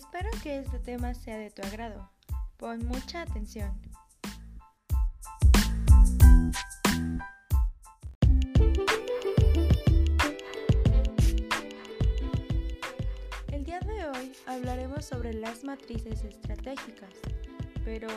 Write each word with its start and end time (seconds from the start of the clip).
Espero 0.00 0.30
que 0.42 0.58
este 0.58 0.78
tema 0.78 1.12
sea 1.12 1.36
de 1.36 1.50
tu 1.50 1.60
agrado. 1.60 2.10
Pon 2.56 2.78
mucha 2.86 3.20
atención. 3.20 3.70
El 13.52 13.62
día 13.62 13.78
de 13.80 14.06
hoy 14.08 14.32
hablaremos 14.46 15.04
sobre 15.04 15.34
las 15.34 15.64
matrices 15.64 16.24
estratégicas. 16.24 17.12
Pero, 17.84 18.08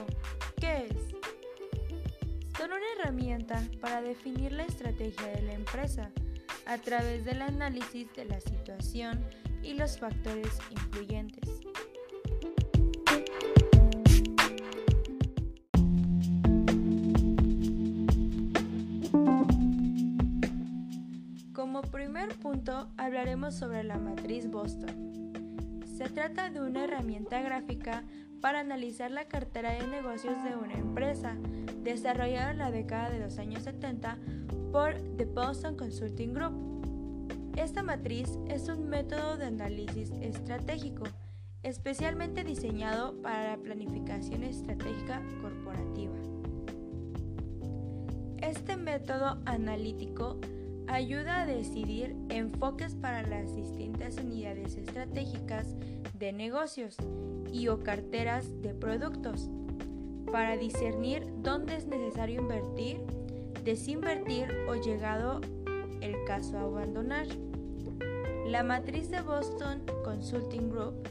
¿qué 0.62 0.88
es? 0.88 2.58
Son 2.58 2.72
una 2.72 2.86
herramienta 2.98 3.62
para 3.82 4.02
definir 4.02 4.54
la 4.54 4.64
estrategia 4.64 5.28
de 5.28 5.42
la 5.42 5.54
empresa 5.54 6.10
a 6.66 6.78
través 6.78 7.26
del 7.26 7.42
análisis 7.42 8.08
de 8.16 8.24
la 8.24 8.40
situación 8.40 9.22
y 9.62 9.74
los 9.74 9.98
factores 9.98 10.58
influyentes. 10.72 11.63
Punto 22.54 22.88
hablaremos 22.98 23.56
sobre 23.56 23.84
la 23.84 23.98
matriz 23.98 24.48
Boston. 24.48 25.34
Se 25.98 26.08
trata 26.08 26.52
de 26.52 26.62
una 26.62 26.84
herramienta 26.84 27.42
gráfica 27.42 28.04
para 28.42 28.60
analizar 28.60 29.10
la 29.10 29.26
cartera 29.28 29.72
de 29.72 29.88
negocios 29.88 30.36
de 30.44 30.56
una 30.56 30.76
empresa, 30.76 31.36
desarrollada 31.82 32.52
en 32.52 32.60
la 32.60 32.70
década 32.70 33.10
de 33.10 33.18
los 33.18 33.40
años 33.40 33.64
70 33.64 34.20
por 34.72 34.94
The 35.18 35.26
Boston 35.26 35.76
Consulting 35.78 36.34
Group. 36.36 36.54
Esta 37.58 37.82
matriz 37.82 38.38
es 38.48 38.70
un 38.70 38.88
método 38.88 39.36
de 39.38 39.46
análisis 39.46 40.12
estratégico 40.22 41.06
especialmente 41.64 42.44
diseñado 42.44 43.20
para 43.24 43.48
la 43.48 43.58
planificación 43.58 44.44
estratégica 44.44 45.24
corporativa. 45.42 46.14
Este 48.38 48.78
método 48.78 49.40
analítico 49.46 50.38
ayuda 50.88 51.42
a 51.42 51.46
decidir 51.46 52.16
enfoques 52.30 52.96
para 52.96 53.24
las 53.24 53.56
distintas 53.56 54.18
unidades 54.18 54.76
estratégicas 54.78 55.76
de 56.18 56.32
negocios 56.34 56.98
y 57.52 57.68
o 57.68 57.80
carteras 57.84 58.62
de 58.62 58.74
productos 58.74 59.50
para 60.32 60.58
discernir 60.58 61.28
dónde 61.38 61.76
es 61.76 61.86
necesario 61.86 62.42
invertir, 62.42 63.02
desinvertir 63.64 64.48
o 64.68 64.76
llegado 64.76 65.42
el 66.02 66.16
caso 66.26 66.58
a 66.58 66.62
abandonar. 66.62 67.28
La 68.48 68.64
matriz 68.64 69.10
de 69.10 69.22
Boston 69.22 69.84
Consulting 70.04 70.70
Group 70.70 71.08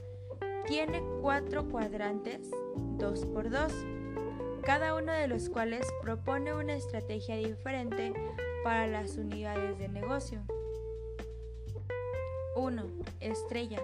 tiene 0.66 1.02
cuatro 1.20 1.68
cuadrantes 1.68 2.50
2x2, 2.98 4.60
cada 4.62 4.94
uno 4.94 5.12
de 5.12 5.28
los 5.28 5.48
cuales 5.48 5.86
propone 6.02 6.54
una 6.54 6.74
estrategia 6.74 7.36
diferente 7.36 8.12
para 8.62 8.86
las 8.86 9.16
unidades 9.16 9.78
de 9.78 9.88
negocio. 9.88 10.42
1. 12.56 12.82
Estrella. 13.20 13.80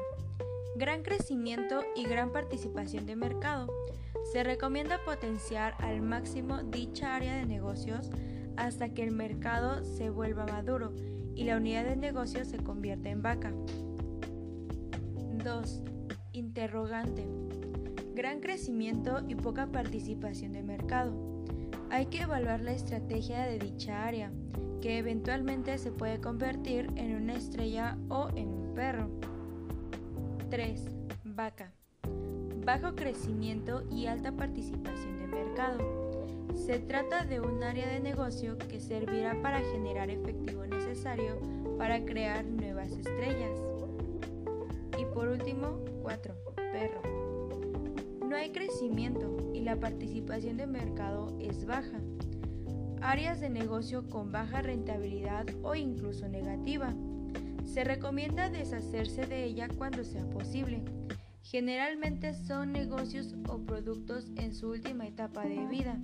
Gran 0.77 1.03
crecimiento 1.03 1.83
y 1.97 2.05
gran 2.05 2.33
participación 2.33 3.07
de 3.07 3.17
mercado. 3.17 3.67
Se 4.33 4.45
recomienda 4.45 5.03
potenciar 5.05 5.75
al 5.79 6.03
máximo 6.03 6.63
dicha 6.63 7.17
área 7.17 7.37
de 7.37 7.47
negocios 7.47 8.11
hasta 8.57 8.91
que 8.91 9.03
el 9.03 9.11
mercado 9.11 9.85
se 9.85 10.11
vuelva 10.11 10.47
maduro 10.47 10.93
y 11.35 11.45
la 11.45 11.57
unidad 11.57 11.85
de 11.85 11.97
negocio 11.97 12.45
se 12.45 12.59
convierta 12.59 13.09
en 13.09 13.23
vaca. 13.23 13.53
2. 15.45 15.83
Interrogante. 16.33 17.27
Gran 18.15 18.41
crecimiento 18.41 19.23
y 19.29 19.35
poca 19.35 19.69
participación 19.69 20.53
de 20.53 20.63
mercado. 20.63 21.13
Hay 21.91 22.07
que 22.07 22.23
evaluar 22.23 22.61
la 22.61 22.73
estrategia 22.73 23.47
de 23.47 23.59
dicha 23.59 24.05
área, 24.05 24.31
que 24.81 24.99
eventualmente 24.99 25.77
se 25.79 25.91
puede 25.91 26.21
convertir 26.21 26.91
en 26.97 27.15
una 27.17 27.35
estrella 27.35 27.97
o 28.09 28.29
en 28.35 28.49
un 28.49 28.75
perro. 28.75 29.09
3. 30.51 30.83
Vaca. 31.25 31.73
Bajo 32.65 32.95
crecimiento 32.95 33.85
y 33.91 34.07
alta 34.07 34.33
participación 34.33 35.19
de 35.19 35.27
mercado. 35.27 36.49
Se 36.55 36.79
trata 36.79 37.25
de 37.25 37.41
un 37.41 37.63
área 37.63 37.89
de 37.89 38.01
negocio 38.01 38.59
que 38.59 38.81
servirá 38.81 39.41
para 39.43 39.61
generar 39.61 40.11
efectivo 40.11 40.67
necesario 40.67 41.41
para 41.79 42.05
crear 42.05 42.45
nuevas 42.45 42.91
estrellas. 42.93 43.57
Y 44.99 45.05
por 45.15 45.29
último, 45.29 45.79
4. 46.03 46.35
Perro. 46.57 47.03
No 48.27 48.37
hay 48.37 48.51
crecimiento 48.51 49.51
y 49.55 49.61
la 49.61 49.77
participación 49.77 50.57
de 50.57 50.67
mercado 50.67 51.35
es 51.41 51.65
baja. 51.65 52.01
Áreas 53.01 53.41
de 53.41 53.49
negocio 53.49 54.09
con 54.09 54.33
baja 54.33 54.63
rentabilidad 54.63 55.47
o 55.63 55.75
incluso 55.75 56.29
negativa. 56.29 56.95
Se 57.65 57.85
recomienda 57.85 58.51
deshacerse 58.51 59.27
de 59.27 59.45
ella 59.45 59.69
cuando 59.69 60.05
sea 60.05 60.29
posible. 60.31 60.83
Generalmente 61.43 62.35
son 62.35 62.73
negocios 62.73 63.35
o 63.49 63.59
productos 63.59 64.31
en 64.37 64.55
su 64.55 64.71
última 64.71 65.07
etapa 65.07 65.45
de 65.45 65.67
vida. 65.67 65.99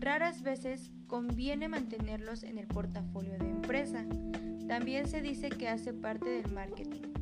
Raras 0.00 0.42
veces 0.42 0.90
conviene 1.06 1.68
mantenerlos 1.68 2.42
en 2.42 2.58
el 2.58 2.66
portafolio 2.66 3.38
de 3.38 3.48
empresa. 3.48 4.04
También 4.68 5.06
se 5.08 5.20
dice 5.20 5.48
que 5.48 5.68
hace 5.68 5.92
parte 5.92 6.28
del 6.30 6.52
marketing. 6.52 7.13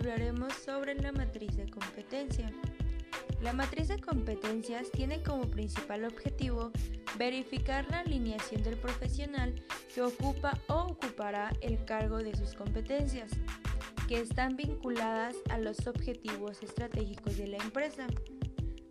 Hablaremos 0.00 0.54
sobre 0.54 0.94
la 0.94 1.12
matriz 1.12 1.56
de 1.56 1.68
competencia. 1.68 2.50
La 3.42 3.52
matriz 3.52 3.88
de 3.88 4.00
competencias 4.00 4.90
tiene 4.90 5.22
como 5.22 5.42
principal 5.50 6.06
objetivo 6.06 6.72
verificar 7.18 7.86
la 7.90 8.00
alineación 8.00 8.62
del 8.62 8.78
profesional 8.78 9.54
que 9.94 10.00
ocupa 10.00 10.58
o 10.68 10.86
ocupará 10.92 11.52
el 11.60 11.84
cargo 11.84 12.16
de 12.18 12.34
sus 12.34 12.54
competencias, 12.54 13.30
que 14.08 14.20
están 14.20 14.56
vinculadas 14.56 15.36
a 15.50 15.58
los 15.58 15.86
objetivos 15.86 16.62
estratégicos 16.62 17.36
de 17.36 17.48
la 17.48 17.58
empresa. 17.58 18.06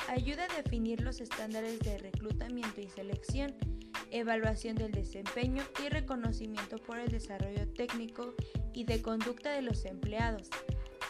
Ayuda 0.09 0.45
a 0.45 0.61
definir 0.61 1.01
los 1.01 1.21
estándares 1.21 1.79
de 1.79 1.97
reclutamiento 1.97 2.81
y 2.81 2.89
selección, 2.89 3.55
evaluación 4.11 4.75
del 4.75 4.91
desempeño 4.91 5.63
y 5.83 5.89
reconocimiento 5.89 6.77
por 6.77 6.99
el 6.99 7.09
desarrollo 7.09 7.67
técnico 7.73 8.35
y 8.73 8.83
de 8.83 9.01
conducta 9.01 9.51
de 9.51 9.63
los 9.63 9.85
empleados 9.85 10.49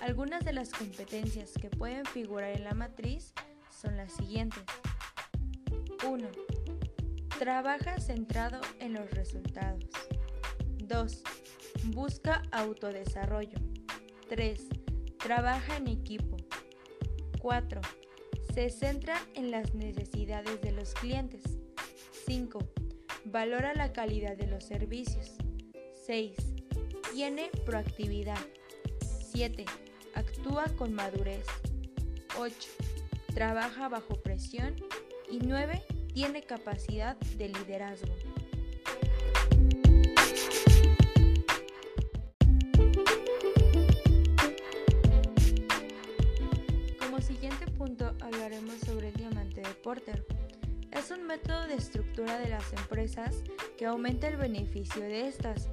algunas 0.01 0.45
de 0.45 0.53
las 0.53 0.69
competencias 0.69 1.51
que 1.59 1.69
pueden 1.69 2.05
figurar 2.05 2.51
en 2.51 2.63
la 2.63 2.73
matriz 2.73 3.33
son 3.69 3.97
las 3.97 4.13
siguientes. 4.13 4.63
1. 6.07 6.27
Trabaja 7.37 7.99
centrado 7.99 8.61
en 8.79 8.93
los 8.93 9.09
resultados. 9.11 9.83
2. 10.77 11.23
Busca 11.85 12.43
autodesarrollo. 12.51 13.59
3. 14.29 14.67
Trabaja 15.17 15.77
en 15.77 15.87
equipo. 15.87 16.37
4. 17.41 17.81
Se 18.53 18.69
centra 18.69 19.17
en 19.35 19.51
las 19.51 19.73
necesidades 19.75 20.61
de 20.61 20.71
los 20.71 20.93
clientes. 20.93 21.43
5. 22.25 22.59
Valora 23.25 23.73
la 23.73 23.91
calidad 23.91 24.37
de 24.37 24.47
los 24.47 24.63
servicios. 24.63 25.35
6. 26.05 26.35
Tiene 27.13 27.49
proactividad. 27.65 28.39
7 29.31 29.65
actúa 30.15 30.65
con 30.77 30.93
madurez. 30.93 31.45
8. 32.37 32.55
Trabaja 33.33 33.89
bajo 33.89 34.15
presión. 34.15 34.75
Y 35.29 35.39
9. 35.39 35.81
Tiene 36.13 36.41
capacidad 36.43 37.15
de 37.37 37.49
liderazgo. 37.49 38.13
Como 46.99 47.21
siguiente 47.21 47.67
punto 47.77 48.15
hablaremos 48.21 48.79
sobre 48.85 49.09
el 49.09 49.13
diamante 49.13 49.61
de 49.61 49.69
Porter. 49.83 50.25
Es 50.91 51.11
un 51.11 51.27
método 51.27 51.67
de 51.67 51.75
estructura 51.75 52.39
de 52.39 52.49
las 52.49 52.73
empresas 52.73 53.43
que 53.77 53.85
aumenta 53.85 54.27
el 54.27 54.37
beneficio 54.37 55.03
de 55.03 55.27
estas. 55.27 55.69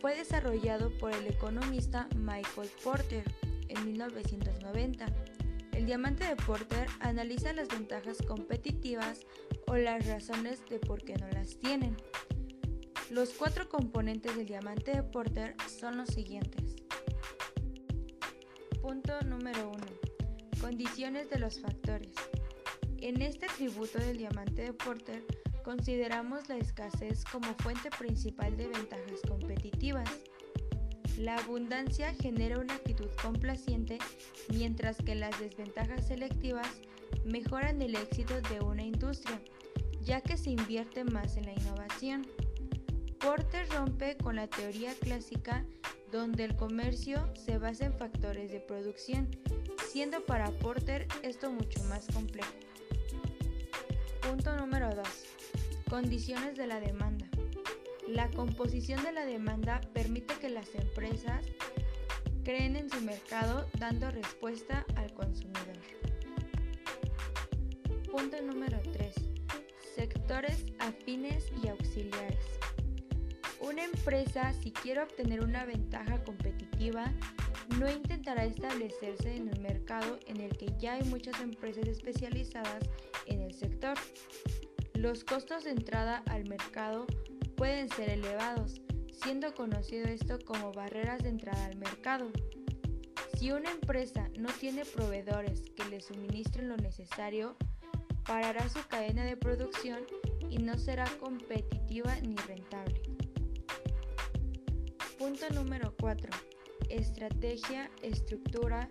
Fue 0.00 0.16
desarrollado 0.16 0.90
por 0.98 1.12
el 1.12 1.26
economista 1.26 2.08
Michael 2.16 2.70
Porter 2.82 3.24
en 3.68 3.84
1990. 3.84 5.06
El 5.72 5.86
diamante 5.86 6.24
de 6.24 6.36
Porter 6.36 6.86
analiza 7.00 7.52
las 7.52 7.68
ventajas 7.68 8.18
competitivas 8.26 9.20
o 9.66 9.76
las 9.76 10.06
razones 10.06 10.62
de 10.68 10.78
por 10.78 11.02
qué 11.04 11.14
no 11.14 11.28
las 11.28 11.58
tienen. 11.58 11.96
Los 13.10 13.30
cuatro 13.30 13.68
componentes 13.68 14.36
del 14.36 14.46
diamante 14.46 14.90
de 14.90 15.02
Porter 15.02 15.54
son 15.66 15.96
los 15.96 16.08
siguientes. 16.08 16.76
Punto 18.82 19.20
número 19.22 19.70
1. 19.70 19.86
Condiciones 20.60 21.30
de 21.30 21.38
los 21.38 21.60
factores. 21.60 22.12
En 22.98 23.22
este 23.22 23.46
atributo 23.46 23.98
del 23.98 24.18
diamante 24.18 24.62
de 24.62 24.72
Porter 24.72 25.24
consideramos 25.64 26.48
la 26.48 26.56
escasez 26.56 27.24
como 27.24 27.54
fuente 27.58 27.90
principal 27.90 28.56
de 28.56 28.66
ventajas 28.66 29.20
competitivas. 29.28 30.10
La 31.18 31.34
abundancia 31.34 32.14
genera 32.14 32.60
una 32.60 32.76
actitud 32.76 33.08
complaciente, 33.20 33.98
mientras 34.50 34.98
que 34.98 35.16
las 35.16 35.36
desventajas 35.40 36.06
selectivas 36.06 36.68
mejoran 37.24 37.82
el 37.82 37.96
éxito 37.96 38.40
de 38.42 38.60
una 38.60 38.84
industria, 38.84 39.40
ya 40.04 40.20
que 40.20 40.36
se 40.36 40.50
invierte 40.50 41.02
más 41.02 41.36
en 41.36 41.46
la 41.46 41.54
innovación. 41.54 42.24
Porter 43.18 43.68
rompe 43.70 44.16
con 44.16 44.36
la 44.36 44.46
teoría 44.46 44.94
clásica 44.94 45.64
donde 46.12 46.44
el 46.44 46.54
comercio 46.54 47.28
se 47.34 47.58
basa 47.58 47.86
en 47.86 47.94
factores 47.94 48.52
de 48.52 48.60
producción, 48.60 49.28
siendo 49.90 50.24
para 50.24 50.52
Porter 50.52 51.08
esto 51.24 51.50
mucho 51.50 51.82
más 51.84 52.06
complejo. 52.14 52.54
Punto 54.22 54.54
número 54.54 54.94
2. 54.94 55.08
Condiciones 55.90 56.56
de 56.56 56.68
la 56.68 56.78
demanda. 56.78 57.27
La 58.08 58.30
composición 58.30 59.04
de 59.04 59.12
la 59.12 59.26
demanda 59.26 59.82
permite 59.92 60.34
que 60.36 60.48
las 60.48 60.74
empresas 60.74 61.44
creen 62.42 62.76
en 62.76 62.88
su 62.88 63.02
mercado 63.02 63.68
dando 63.78 64.10
respuesta 64.10 64.86
al 64.96 65.12
consumidor. 65.12 65.76
Punto 68.10 68.40
número 68.40 68.80
3. 68.94 69.14
Sectores 69.94 70.64
afines 70.78 71.52
y 71.62 71.68
auxiliares. 71.68 72.38
Una 73.60 73.84
empresa, 73.84 74.54
si 74.54 74.72
quiere 74.72 75.02
obtener 75.02 75.42
una 75.42 75.66
ventaja 75.66 76.24
competitiva, 76.24 77.12
no 77.78 77.90
intentará 77.90 78.46
establecerse 78.46 79.36
en 79.36 79.50
un 79.54 79.60
mercado 79.60 80.18
en 80.26 80.40
el 80.40 80.56
que 80.56 80.72
ya 80.78 80.94
hay 80.94 81.02
muchas 81.04 81.38
empresas 81.42 81.86
especializadas 81.86 82.88
en 83.26 83.42
el 83.42 83.52
sector. 83.52 83.98
Los 84.94 85.24
costos 85.24 85.64
de 85.64 85.72
entrada 85.72 86.22
al 86.26 86.48
mercado 86.48 87.06
pueden 87.58 87.88
ser 87.90 88.08
elevados, 88.08 88.80
siendo 89.10 89.52
conocido 89.52 90.06
esto 90.06 90.38
como 90.46 90.72
barreras 90.72 91.24
de 91.24 91.30
entrada 91.30 91.66
al 91.66 91.76
mercado. 91.76 92.30
Si 93.36 93.50
una 93.50 93.72
empresa 93.72 94.30
no 94.38 94.48
tiene 94.60 94.84
proveedores 94.84 95.62
que 95.76 95.84
le 95.86 96.00
suministren 96.00 96.68
lo 96.68 96.76
necesario, 96.76 97.56
parará 98.24 98.68
su 98.68 98.78
cadena 98.86 99.24
de 99.24 99.36
producción 99.36 100.06
y 100.48 100.58
no 100.58 100.78
será 100.78 101.04
competitiva 101.18 102.14
ni 102.20 102.36
rentable. 102.36 103.02
Punto 105.18 105.50
número 105.50 105.94
4. 106.00 106.30
Estrategia, 106.90 107.90
estructura 108.02 108.88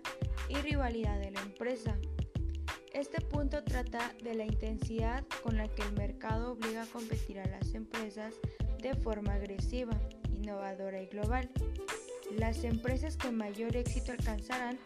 y 0.50 0.56
rivalidad 0.56 1.18
de 1.20 1.30
la 1.30 1.40
empresa. 1.40 1.98
Trata 3.48 4.12
de 4.22 4.34
la 4.34 4.44
intensidad 4.44 5.24
con 5.42 5.56
la 5.56 5.68
que 5.68 5.82
el 5.82 5.92
mercado 5.92 6.52
obliga 6.52 6.82
a 6.82 6.86
competir 6.86 7.40
a 7.40 7.46
las 7.46 7.72
empresas 7.74 8.34
de 8.82 8.94
forma 8.94 9.32
agresiva, 9.32 9.98
innovadora 10.36 11.00
y 11.00 11.06
global. 11.06 11.48
Las 12.36 12.62
empresas 12.62 13.16
que 13.16 13.30
mayor 13.30 13.74
éxito 13.74 14.12
alcanzarán 14.12 14.78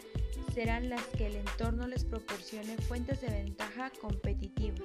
serán 0.54 0.88
las 0.88 1.04
que 1.08 1.26
el 1.26 1.36
entorno 1.36 1.88
les 1.88 2.04
proporcione 2.04 2.76
fuentes 2.78 3.20
de 3.20 3.30
ventaja 3.30 3.90
competitiva. 4.00 4.76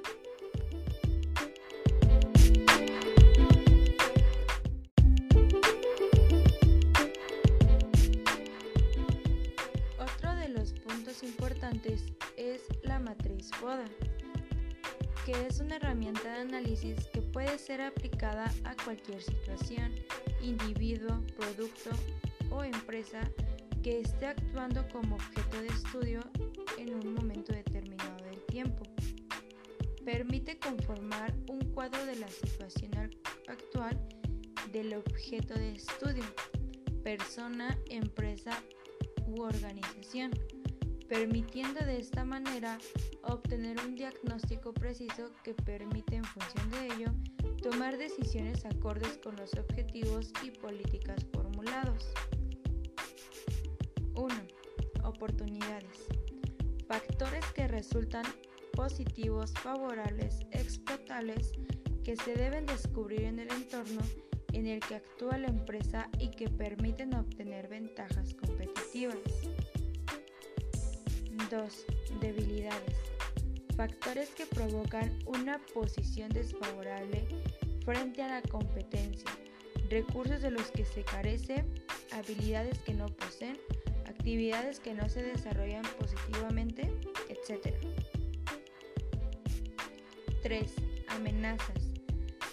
Que 15.25 15.33
es 15.45 15.59
una 15.59 15.75
herramienta 15.75 16.23
de 16.23 16.39
análisis 16.39 17.05
que 17.07 17.21
puede 17.21 17.57
ser 17.57 17.81
aplicada 17.81 18.49
a 18.63 18.73
cualquier 18.85 19.21
situación, 19.21 19.93
individuo, 20.41 21.21
producto 21.35 21.89
o 22.49 22.63
empresa 22.63 23.29
que 23.83 23.99
esté 23.99 24.27
actuando 24.27 24.87
como 24.87 25.15
objeto 25.15 25.61
de 25.61 25.67
estudio 25.67 26.21
en 26.77 26.93
un 26.93 27.13
momento 27.13 27.51
determinado 27.51 28.23
del 28.23 28.41
tiempo. 28.45 28.83
Permite 30.05 30.57
conformar 30.59 31.33
un 31.49 31.59
cuadro 31.73 32.05
de 32.05 32.15
la 32.15 32.29
situación 32.29 32.91
actual 33.47 33.99
del 34.71 34.93
objeto 34.93 35.55
de 35.55 35.73
estudio, 35.73 36.23
persona, 37.03 37.77
empresa 37.89 38.63
u 39.25 39.41
organización, 39.41 40.31
permitiendo 41.07 41.79
de 41.85 41.99
esta 41.99 42.25
manera 42.25 42.77
obtener 43.23 43.77
un 43.85 43.95
diagnóstico 43.95 44.73
preciso 44.73 45.31
que 45.43 45.53
permite 45.53 46.15
en 46.17 46.23
función 46.23 46.69
de 46.71 46.85
ello 46.93 47.11
tomar 47.61 47.97
decisiones 47.97 48.65
acordes 48.65 49.17
con 49.23 49.35
los 49.35 49.53
objetivos 49.55 50.31
y 50.43 50.51
políticas 50.51 51.25
formulados. 51.33 52.11
1. 54.15 54.27
Oportunidades. 55.03 56.07
Factores 56.87 57.45
que 57.53 57.67
resultan 57.67 58.25
positivos, 58.73 59.53
favorables, 59.61 60.39
explotables, 60.51 61.51
que 62.03 62.15
se 62.15 62.35
deben 62.35 62.65
descubrir 62.65 63.23
en 63.23 63.39
el 63.39 63.51
entorno 63.51 64.01
en 64.53 64.65
el 64.67 64.79
que 64.79 64.95
actúa 64.95 65.37
la 65.37 65.47
empresa 65.47 66.09
y 66.19 66.31
que 66.31 66.47
permiten 66.49 67.13
obtener 67.15 67.67
ventajas 67.67 68.33
competitivas. 68.33 69.17
2. 71.49 71.85
Debilidades. 72.19 72.95
Factores 73.75 74.29
que 74.29 74.45
provocan 74.45 75.17
una 75.25 75.59
posición 75.73 76.29
desfavorable 76.29 77.27
frente 77.85 78.21
a 78.23 78.27
la 78.27 78.41
competencia, 78.41 79.29
recursos 79.89 80.41
de 80.41 80.51
los 80.51 80.71
que 80.71 80.83
se 80.83 81.03
carece, 81.03 81.63
habilidades 82.11 82.79
que 82.79 82.93
no 82.93 83.05
poseen, 83.07 83.57
actividades 84.07 84.79
que 84.79 84.93
no 84.93 85.07
se 85.07 85.23
desarrollan 85.23 85.83
positivamente, 85.99 86.91
etc. 87.29 87.73
3. 90.43 90.73
Amenazas. 91.09 91.93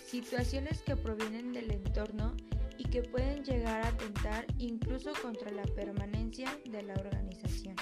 Situaciones 0.06 0.82
que 0.82 0.96
provienen 0.96 1.52
del 1.52 1.70
entorno 1.72 2.36
y 2.78 2.84
que 2.84 3.02
pueden 3.02 3.44
llegar 3.44 3.84
a 3.84 3.88
atentar 3.88 4.46
incluso 4.58 5.12
contra 5.20 5.50
la 5.50 5.64
permanencia 5.64 6.56
de 6.66 6.82
la 6.82 6.94
organización. 6.94 7.76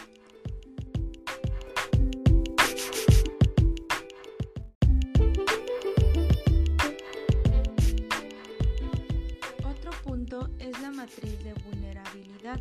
Matriz 11.03 11.43
de 11.43 11.53
vulnerabilidad. 11.55 12.61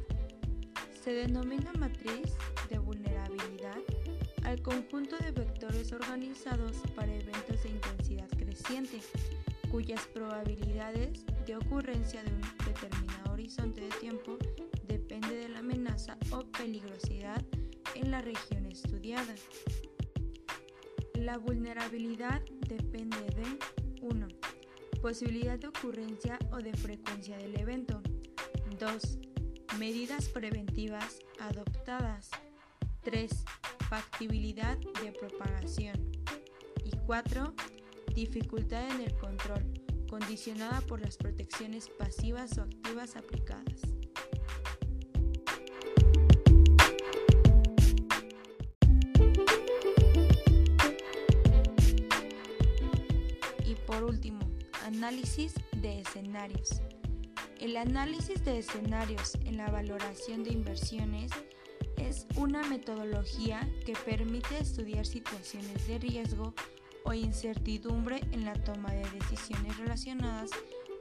Se 1.04 1.14
denomina 1.14 1.72
matriz 1.74 2.34
de 2.72 2.80
vulnerabilidad 2.80 3.78
al 4.42 4.60
conjunto 4.64 5.16
de 5.18 5.30
vectores 5.30 5.92
organizados 5.92 6.78
para 6.96 7.14
eventos 7.14 7.62
de 7.62 7.70
intensidad 7.70 8.28
creciente, 8.30 9.00
cuyas 9.70 10.08
probabilidades 10.08 11.24
de 11.46 11.56
ocurrencia 11.56 12.24
de 12.24 12.32
un 12.32 12.42
determinado 12.66 13.34
horizonte 13.34 13.82
de 13.82 13.90
tiempo 14.00 14.40
depende 14.88 15.36
de 15.36 15.50
la 15.50 15.60
amenaza 15.60 16.18
o 16.32 16.42
peligrosidad 16.46 17.46
en 17.94 18.10
la 18.10 18.22
región 18.22 18.66
estudiada. 18.66 19.36
La 21.14 21.38
vulnerabilidad 21.38 22.42
depende 22.68 23.20
de 23.36 23.60
1. 24.02 24.28
Posibilidad 25.00 25.60
de 25.60 25.68
ocurrencia 25.68 26.40
o 26.52 26.58
de 26.58 26.74
frecuencia 26.74 27.38
del 27.38 27.60
evento. 27.60 28.02
2 28.82 29.20
Medidas 29.78 30.28
preventivas 30.28 31.20
adoptadas. 31.40 32.32
3. 33.04 33.32
Factibilidad 33.88 34.76
de 35.04 35.12
propagación. 35.12 36.12
Y 36.84 36.90
4. 37.06 37.54
Dificultad 38.16 38.90
en 38.90 39.02
el 39.02 39.14
control, 39.20 39.64
condicionada 40.10 40.82
por 40.82 41.00
las 41.00 41.16
protecciones 41.16 41.90
pasivas 41.90 42.58
o 42.58 42.64
activas 42.64 43.16
aplicadas. 43.16 43.82
Y 53.64 53.76
por 53.86 54.04
último, 54.04 54.40
análisis 54.88 55.54
de 55.72 56.00
escenarios. 56.00 56.82
El 57.62 57.78
análisis 57.78 58.44
de 58.44 58.58
escenarios 58.58 59.36
en 59.46 59.58
la 59.58 59.70
valoración 59.70 60.44
de 60.44 60.52
inversiones 60.52 61.30
es 61.96 62.26
una 62.36 62.64
metodología 62.64 63.70
que 63.86 63.94
permite 63.94 64.58
estudiar 64.58 65.06
situaciones 65.06 65.86
de 65.86 66.00
riesgo 66.00 66.56
o 67.04 67.14
incertidumbre 67.14 68.20
en 68.32 68.46
la 68.46 68.54
toma 68.54 68.92
de 68.92 69.08
decisiones 69.12 69.78
relacionadas 69.78 70.50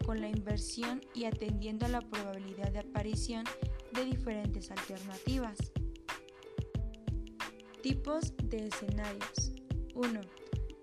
con 0.05 0.21
la 0.21 0.29
inversión 0.29 1.01
y 1.15 1.25
atendiendo 1.25 1.87
a 1.87 1.89
la 1.89 2.03
probabilidad 2.03 2.71
de 2.73 2.81
aparición 2.81 3.45
de 3.95 4.05
diferentes 4.05 4.71
alternativas. 4.71 5.57
Tipos 7.83 8.35
de 8.37 8.67
escenarios. 8.67 9.53
1. 9.95 10.21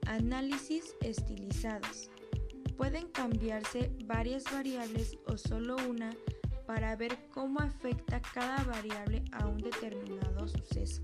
Análisis 0.07 0.95
estilizados. 1.01 2.09
Pueden 2.77 3.07
cambiarse 3.09 3.91
varias 4.05 4.43
variables 4.45 5.17
o 5.25 5.37
solo 5.37 5.75
una 5.89 6.15
para 6.67 6.95
ver 6.95 7.17
cómo 7.33 7.59
afecta 7.59 8.21
cada 8.21 8.63
variable 8.65 9.23
a 9.31 9.47
un 9.47 9.57
determinado 9.57 10.47
suceso. 10.47 11.01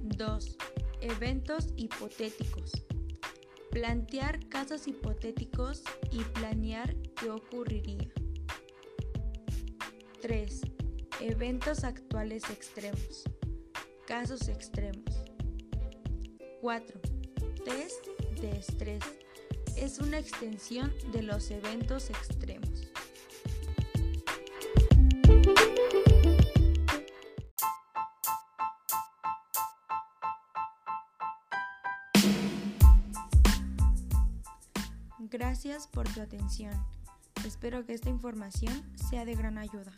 2. 0.00 0.56
Eventos 1.02 1.68
hipotéticos. 1.76 2.72
Plantear 3.70 4.48
casos 4.48 4.88
hipotéticos 4.88 5.84
y 6.10 6.24
planear 6.24 6.96
qué 7.14 7.30
ocurriría. 7.30 8.10
3. 10.20 10.62
Eventos 11.20 11.84
actuales 11.84 12.42
extremos. 12.50 13.24
Casos 14.06 14.48
extremos. 14.48 15.22
4. 16.60 17.00
Test 17.64 18.06
de 18.40 18.50
estrés. 18.58 19.19
Es 19.76 19.98
una 19.98 20.18
extensión 20.18 20.92
de 21.12 21.22
los 21.22 21.50
eventos 21.50 22.10
extremos. 22.10 22.90
Gracias 35.30 35.86
por 35.86 36.08
tu 36.12 36.20
atención. 36.20 36.72
Espero 37.46 37.84
que 37.86 37.94
esta 37.94 38.08
información 38.08 38.82
sea 38.94 39.24
de 39.24 39.34
gran 39.34 39.58
ayuda. 39.58 39.92